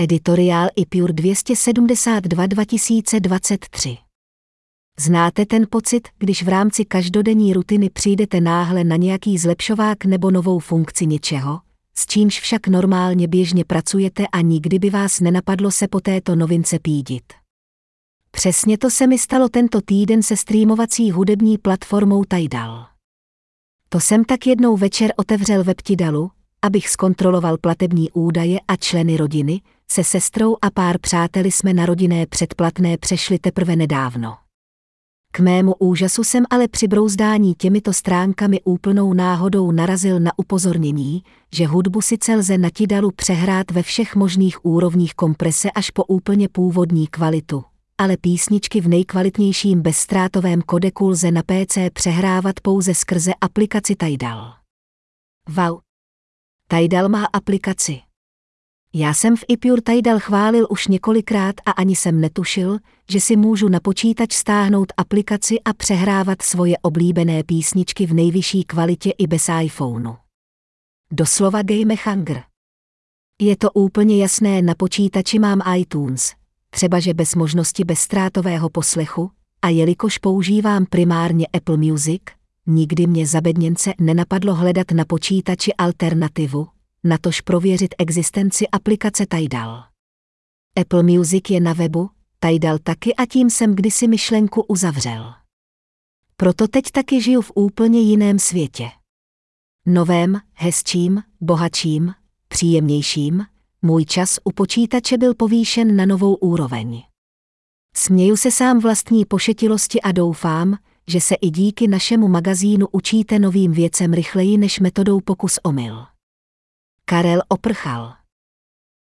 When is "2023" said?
2.46-3.96